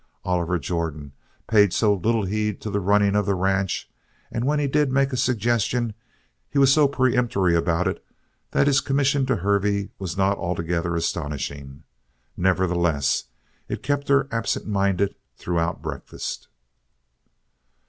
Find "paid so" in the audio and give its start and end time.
1.47-1.93